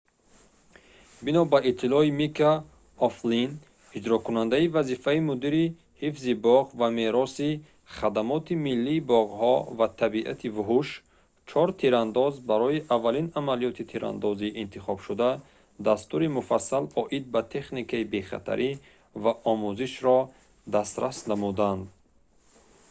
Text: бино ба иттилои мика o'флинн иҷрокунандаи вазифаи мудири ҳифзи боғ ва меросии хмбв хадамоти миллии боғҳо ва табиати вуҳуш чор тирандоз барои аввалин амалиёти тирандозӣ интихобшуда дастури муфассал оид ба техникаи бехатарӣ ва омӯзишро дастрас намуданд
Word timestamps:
бино 1.25 1.41
ба 1.51 1.57
иттилои 1.69 2.09
мика 2.21 2.51
o'флинн 3.07 3.51
иҷрокунандаи 3.97 4.71
вазифаи 4.75 5.19
мудири 5.29 5.65
ҳифзи 6.01 6.33
боғ 6.45 6.65
ва 6.79 6.87
меросии 6.99 7.53
хмбв 7.57 7.93
хадамоти 7.95 8.53
миллии 8.65 9.05
боғҳо 9.11 9.55
ва 9.77 9.87
табиати 10.01 10.47
вуҳуш 10.55 10.87
чор 11.49 11.67
тирандоз 11.81 12.33
барои 12.49 12.83
аввалин 12.95 13.27
амалиёти 13.39 13.83
тирандозӣ 13.91 14.47
интихобшуда 14.63 15.29
дастури 15.87 16.27
муфассал 16.37 16.83
оид 17.01 17.25
ба 17.33 17.41
техникаи 17.53 18.09
бехатарӣ 18.13 18.71
ва 19.23 19.31
омӯзишро 19.51 20.19
дастрас 20.75 21.17
намуданд 21.31 21.81